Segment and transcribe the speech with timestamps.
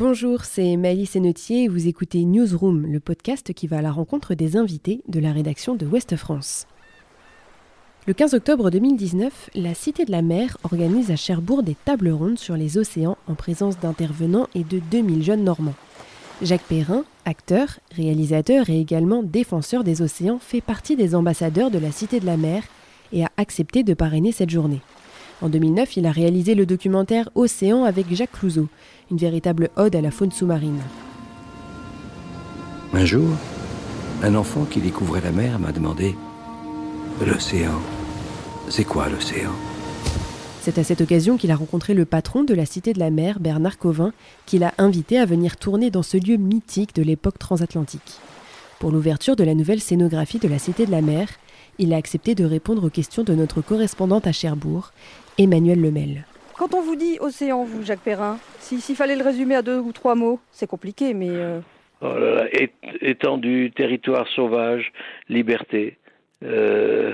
[0.00, 4.32] Bonjour, c'est Maëlys Sennetier et vous écoutez Newsroom, le podcast qui va à la rencontre
[4.32, 6.66] des invités de la rédaction de Ouest France.
[8.06, 12.38] Le 15 octobre 2019, la Cité de la Mer organise à Cherbourg des tables rondes
[12.38, 15.76] sur les océans en présence d'intervenants et de 2000 jeunes normands.
[16.40, 21.92] Jacques Perrin, acteur, réalisateur et également défenseur des océans, fait partie des ambassadeurs de la
[21.92, 22.62] Cité de la Mer
[23.12, 24.80] et a accepté de parrainer cette journée.
[25.42, 28.68] En 2009, il a réalisé le documentaire Océan avec Jacques Clouseau,
[29.10, 30.80] une véritable ode à la faune sous-marine.
[32.92, 33.28] Un jour,
[34.22, 36.14] un enfant qui découvrait la mer m'a demandé
[37.26, 37.80] L'océan,
[38.68, 39.52] c'est quoi l'océan?
[40.62, 43.40] C'est à cette occasion qu'il a rencontré le patron de la Cité de la Mer,
[43.40, 44.12] Bernard Covin,
[44.44, 48.20] qui l'a invité à venir tourner dans ce lieu mythique de l'époque transatlantique.
[48.78, 51.28] Pour l'ouverture de la nouvelle scénographie de la Cité de la Mer,
[51.80, 54.92] il a accepté de répondre aux questions de notre correspondante à Cherbourg,
[55.38, 56.26] Emmanuel Lemel.
[56.56, 59.92] Quand on vous dit océan, vous, Jacques Perrin, s'il fallait le résumer à deux ou
[59.92, 61.30] trois mots, c'est compliqué, mais...
[61.30, 61.60] Euh,
[62.02, 62.44] oh là là,
[63.00, 64.92] étendue, territoire sauvage,
[65.30, 65.96] liberté.
[66.44, 67.12] Euh,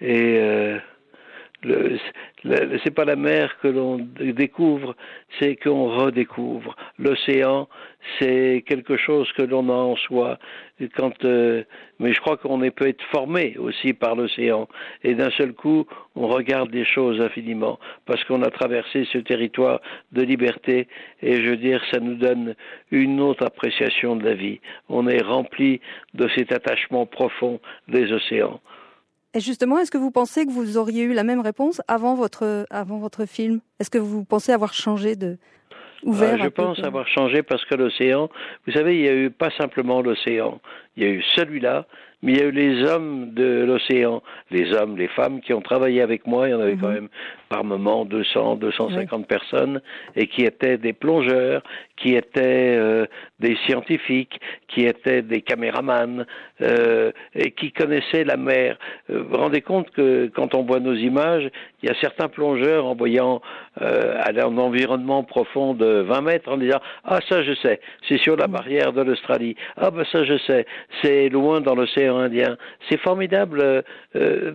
[0.00, 0.78] et euh,
[2.84, 4.94] c'est pas la mer que l'on découvre,
[5.38, 6.76] c'est qu'on redécouvre.
[6.98, 7.68] L'océan,
[8.18, 10.38] c'est quelque chose que l'on a en soi.
[10.96, 11.64] Quand, euh,
[11.98, 14.68] mais je crois qu'on peut être formé aussi par l'océan.
[15.02, 19.80] Et d'un seul coup, on regarde des choses infiniment parce qu'on a traversé ce territoire
[20.12, 20.86] de liberté.
[21.22, 22.54] Et je veux dire, ça nous donne
[22.90, 24.60] une autre appréciation de la vie.
[24.88, 25.80] On est rempli
[26.14, 28.60] de cet attachement profond des océans.
[29.34, 32.66] Et justement, est-ce que vous pensez que vous auriez eu la même réponse avant votre,
[32.70, 33.60] avant votre film?
[33.78, 35.36] Est-ce que vous pensez avoir changé de
[36.02, 38.30] ouvert ah, Je pense avoir changé parce que l'océan,
[38.66, 40.60] vous savez, il y a eu pas simplement l'océan,
[40.98, 41.86] il y a eu celui-là,
[42.22, 45.60] mais il y a eu les hommes de l'océan, les hommes, les femmes qui ont
[45.60, 46.94] travaillé avec moi, il y en avait quand mhm.
[46.94, 47.08] même
[47.48, 49.80] par moment 200, 250 personnes,
[50.16, 51.62] et qui étaient des plongeurs,
[51.96, 53.06] qui étaient euh,
[53.38, 56.26] des scientifiques, qui étaient des caméramans,
[56.60, 58.76] euh, et qui connaissaient la mer.
[59.10, 61.48] Euh, vous vous rendez compte que quand on voit nos images,
[61.82, 63.40] il y a certains plongeurs en voyant
[63.80, 68.36] euh, un environnement profond de 20 mètres en disant ah ça je sais, c'est sur
[68.36, 68.52] la mm.
[68.52, 70.66] barrière de l'Australie, ah ben ça je sais,
[71.02, 72.56] c'est loin dans l'océan Indien.
[72.88, 73.60] C'est formidable.
[73.60, 73.82] Euh,
[74.16, 74.54] euh,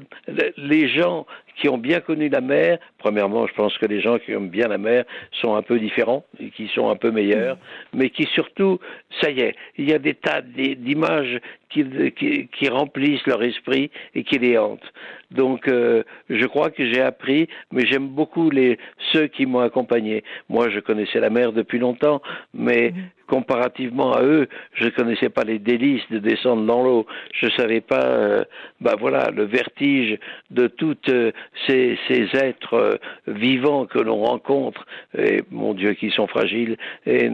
[0.57, 1.25] les gens
[1.55, 4.67] qui ont bien connu la mer, premièrement, je pense que les gens qui aiment bien
[4.67, 5.05] la mer
[5.41, 7.57] sont un peu différents et qui sont un peu meilleurs,
[7.93, 8.79] mais qui surtout,
[9.21, 14.23] ça y est, il y a des tas d'images qui, qui, remplissent leur esprit et
[14.23, 14.93] qui les hantent.
[15.31, 18.77] Donc, euh, je crois que j'ai appris, mais j'aime beaucoup les
[19.11, 20.23] ceux qui m'ont accompagné.
[20.49, 22.21] Moi, je connaissais la mer depuis longtemps,
[22.53, 27.07] mais mmh comparativement à eux, je ne connaissais pas les délices de descendre dans l'eau.
[27.33, 28.43] Je ne savais pas, euh,
[28.79, 30.19] bah voilà, le vertige
[30.51, 31.31] de tous euh,
[31.67, 31.97] ces,
[32.33, 32.95] êtres euh,
[33.27, 34.85] vivants que l'on rencontre.
[35.17, 36.77] Et mon Dieu, qui sont fragiles.
[37.05, 37.29] Et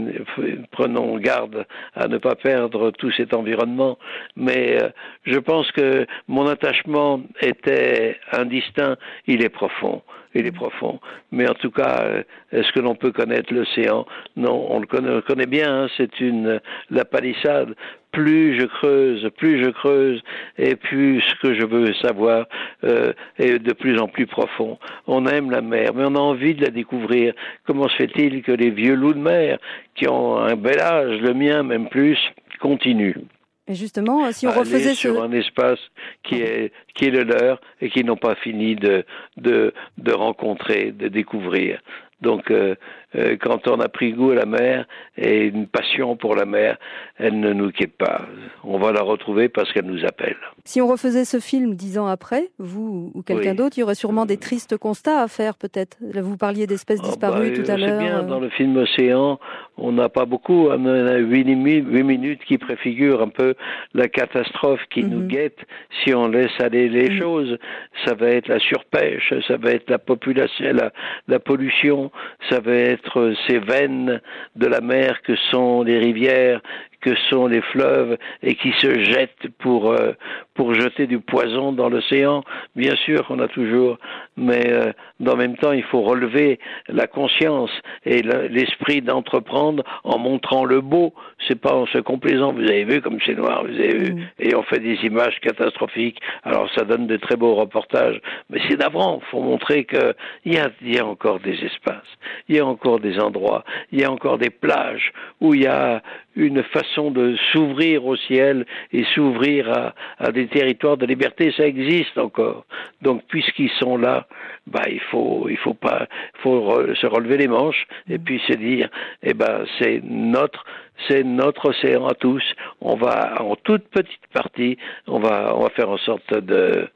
[0.71, 1.65] prenons garde
[1.95, 3.97] à ne pas perdre tout cet environnement.
[4.35, 4.77] Mais
[5.23, 8.97] je pense que mon attachement était indistinct.
[9.27, 10.01] Il est profond
[10.35, 10.99] il est profond.
[11.31, 14.05] Mais en tout cas, euh, est-ce que l'on peut connaître l'océan?
[14.35, 15.83] Non, on le connaît, connaît bien.
[15.83, 16.59] Hein, c'est une
[16.89, 17.75] la palissade.
[18.11, 20.21] Plus je creuse, plus je creuse,
[20.57, 22.47] et plus ce que je veux savoir
[22.83, 24.79] euh, est de plus en plus profond.
[25.05, 27.33] On aime la mer, mais on a envie de la découvrir.
[27.65, 29.59] Comment se fait-il que les vieux loups de mer,
[29.95, 32.17] qui ont un bel âge, le mien même plus,
[32.59, 33.21] continuent?
[33.67, 35.79] Et justement, si on refaisait sur un espace
[36.23, 39.05] qui est qui est le leur et qu'ils n'ont pas fini de
[39.37, 41.79] de de rencontrer, de découvrir.
[42.21, 42.75] Donc, euh,
[43.15, 44.85] euh, quand on a pris goût à la mer
[45.17, 46.77] et une passion pour la mer,
[47.17, 48.21] elle ne nous quitte pas.
[48.63, 50.37] On va la retrouver parce qu'elle nous appelle.
[50.63, 53.95] Si on refaisait ce film dix ans après, vous ou quelqu'un d'autre, il y aurait
[53.95, 55.97] sûrement des tristes constats à faire, peut-être.
[56.01, 57.99] Vous parliez d'espèces oh, disparues bah, tout à l'heure.
[57.99, 59.39] bien, dans le film Océan,
[59.77, 63.55] on n'a pas beaucoup, on a huit minutes qui préfigurent un peu
[63.93, 65.27] la catastrophe qui nous mhm.
[65.27, 65.59] guette
[66.03, 67.17] si on laisse aller les mhm.
[67.17, 67.57] choses.
[68.05, 70.91] Ça va être la surpêche, ça va être la population, la,
[71.27, 72.11] la pollution,
[72.49, 72.98] ça va être
[73.47, 74.21] ces veines
[74.55, 76.61] de la mer que sont les rivières
[77.01, 80.13] que sont les fleuves et qui se jettent pour euh,
[80.53, 82.43] pour jeter du poison dans l'océan.
[82.75, 83.97] Bien sûr qu'on a toujours,
[84.35, 84.91] mais euh,
[85.21, 86.59] dans le même temps, il faut relever
[86.89, 87.71] la conscience
[88.05, 91.13] et l'esprit d'entreprendre en montrant le beau.
[91.47, 92.51] C'est pas en se complaisant.
[92.51, 94.27] Vous avez vu comme c'est noir, vous avez vu, mm.
[94.39, 96.19] et on fait des images catastrophiques.
[96.43, 98.19] Alors ça donne de très beaux reportages,
[98.49, 99.21] mais c'est d'avant.
[99.31, 100.13] Faut montrer que
[100.43, 102.11] il y a, il y a encore des espaces,
[102.49, 105.67] il y a encore des endroits, il y a encore des plages où il y
[105.67, 106.01] a
[106.39, 112.17] une façon de s'ouvrir au ciel et s'ouvrir à, des territoires de liberté, ça existe
[112.17, 112.65] encore.
[113.01, 114.27] Donc puisqu'ils sont là,
[114.65, 116.07] bah il faut il faut pas
[116.41, 118.89] faut se relever les manches et puis se dire
[119.23, 120.63] eh ben c'est notre
[121.07, 122.43] c'est notre océan à tous.
[122.81, 126.89] On va en toute petite partie, on va on va faire en sorte de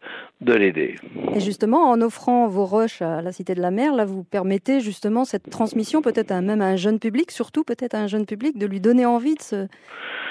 [0.43, 0.95] de l'aider.
[1.35, 4.81] Et justement, en offrant vos roches à la Cité de la Mer, là, vous permettez
[4.81, 8.57] justement cette transmission, peut-être même à un jeune public, surtout peut-être à un jeune public,
[8.57, 9.67] de lui donner envie de se,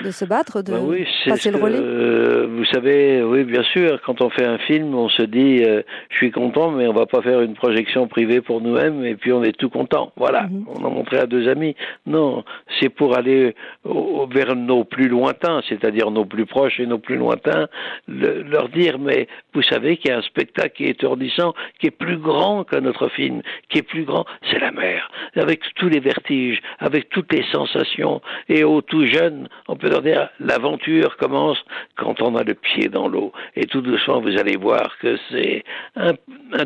[0.05, 0.81] de se battre, de bah
[1.27, 5.23] passer le relais Vous savez, oui, bien sûr, quand on fait un film, on se
[5.23, 9.05] dit, euh, je suis content, mais on va pas faire une projection privée pour nous-mêmes,
[9.05, 10.13] et puis on est tout content.
[10.17, 10.67] Voilà, mhm.
[10.75, 11.75] on a montré à deux amis.
[12.07, 12.45] Non,
[12.81, 13.55] c'est pour aller
[13.85, 17.69] vers nos plus lointains, c'est-à-dire nos plus proches et nos plus lointains,
[18.09, 21.91] leur dire, mais vous savez qu'il y a un spectacle qui est étourdissant, qui est
[21.91, 26.01] plus grand que notre film, qui est plus grand, c'est la mer, avec tous les
[26.01, 31.59] vertiges, avec toutes les sensations, et au tout jeune, on peut leur dire, l'aventure commence
[31.97, 35.65] quand on a le pied dans l'eau, et tout doucement vous allez voir que c'est
[35.97, 36.13] un,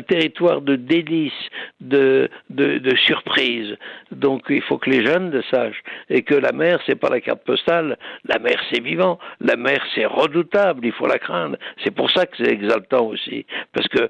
[0.07, 1.33] territoire de délices,
[1.81, 3.75] de, de, de surprises,
[4.11, 7.21] donc il faut que les jeunes le sachent, et que la mer, c'est pas la
[7.21, 11.93] carte postale, la mer c'est vivant, la mer c'est redoutable, il faut la craindre, c'est
[11.93, 13.45] pour ça que c'est exaltant aussi.
[13.73, 14.09] Parce que euh,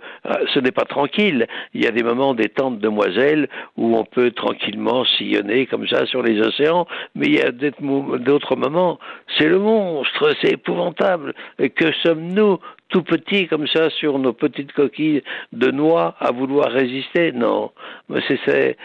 [0.53, 1.47] ce n'est pas tranquille.
[1.73, 6.05] Il y a des moments des tentes demoiselles où on peut tranquillement sillonner comme ça
[6.05, 8.99] sur les océans, mais il y a d'autres moments,
[9.37, 11.33] c'est le monstre, c'est épouvantable.
[11.59, 12.59] Et que sommes-nous
[12.89, 17.31] tout petits comme ça sur nos petites coquilles de noix à vouloir résister.
[17.31, 17.71] Non,
[18.27, 18.75] c'est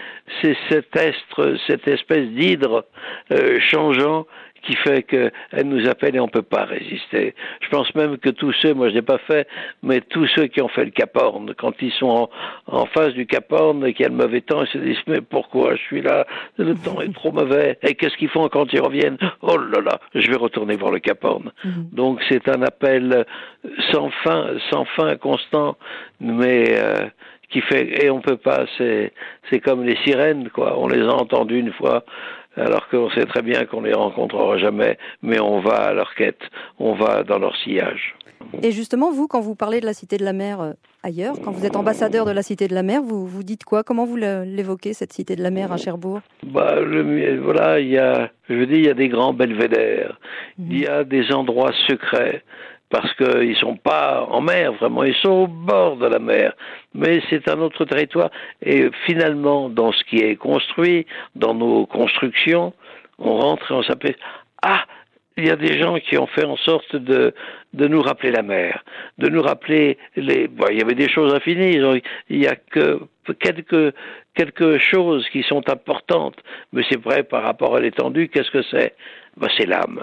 [0.69, 2.85] cet estre, cette espèce d'hydre
[3.33, 4.27] euh, changeant
[4.62, 5.32] qui fait qu'elle
[5.64, 7.35] nous appelle et on ne peut pas résister.
[7.61, 9.49] Je pense même que tous ceux, moi je n'ai pas fait,
[9.82, 12.29] mais tous ceux qui ont fait le Cap Horn, quand ils sont
[12.67, 15.03] en, face du Cap Horn et qu'il y a le mauvais temps, ils se disent
[15.06, 16.26] mais pourquoi je suis là?
[16.59, 17.79] Le temps est trop mauvais.
[17.82, 19.19] Et qu'est-ce qu'ils font quand ils reviennent?
[19.43, 21.50] Oh là là, je vais retourner voir le Cap Horn.
[21.65, 21.88] Mhm.
[21.93, 23.25] Donc c'est un appel
[23.91, 25.76] sans fin, sans fin, constant,
[26.20, 27.06] mais euh,
[27.53, 28.65] qui fait et on peut pas.
[28.79, 29.12] C'est
[29.50, 30.79] c'est comme les sirènes quoi.
[30.79, 32.05] On les a entendues une fois
[32.57, 36.41] alors qu'on sait très bien qu'on les rencontrera jamais, mais on va à leur quête,
[36.79, 38.15] on va dans leur sillage.
[38.63, 40.73] Et justement, vous, quand vous parlez de la Cité de la Mer euh,
[41.03, 43.83] ailleurs, quand vous êtes ambassadeur de la Cité de la Mer, vous, vous dites quoi?
[43.83, 46.21] Comment vous l'évoquez, cette Cité de la Mer à Cherbourg?
[46.45, 46.77] Bah,
[47.41, 50.19] Voilà, il y a, je veux dire, il y a des grands belvédères,
[50.59, 50.67] mhm.
[50.71, 52.43] il y a des endroits secrets,
[52.93, 56.53] parce qu'ils ne sont pas en mer, vraiment, ils sont au bord de la mer.
[56.94, 58.31] Mais c'est un autre territoire.
[58.61, 62.75] Et finalement, dans ce qui est construit, dans nos constructions,
[63.19, 64.17] on rentre et on s'appelle
[64.62, 64.85] Ah,
[65.39, 67.35] il y a des gens qui ont fait en sorte de,
[67.73, 68.85] de nous rappeler la mer,
[69.17, 70.47] de nous rappeler les.
[70.47, 71.81] Bon, il y avait des choses infinies.
[72.29, 73.00] Il y a que
[73.41, 73.94] quelques
[74.35, 76.37] quelque choses qui sont importantes,
[76.75, 78.29] mais c'est vrai par rapport à l'étendue.
[78.29, 78.94] Qu'est-ce que c'est?
[79.37, 80.02] Ben, C'est l'âme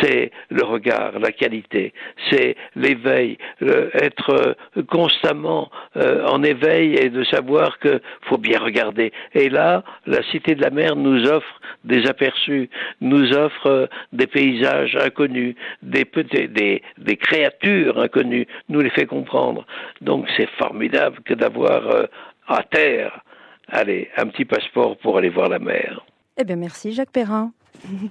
[0.00, 1.92] c'est le regard, la qualité,
[2.30, 4.30] c'est l'éveil, être
[4.76, 9.12] euh, constamment euh, en éveil et de savoir qu'il faut bien regarder.
[9.34, 12.68] Et là, la Cité de la Mer nous offre des aperçus,
[13.00, 16.06] nous offre euh, des paysages inconnus, des,
[16.48, 19.66] des, des créatures inconnues, nous les fait comprendre.
[20.00, 22.08] Donc c'est formidable que d'avoir
[22.46, 23.20] à terre,
[23.68, 26.04] allez, un petit passeport pour aller voir la mer.
[26.36, 27.52] Eh bien, merci Jacques Perrin.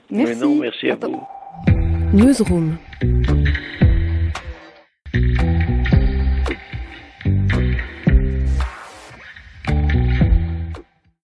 [0.09, 0.33] Merci.
[0.33, 1.23] Mais non, merci à vous.
[2.13, 2.77] Newsroom.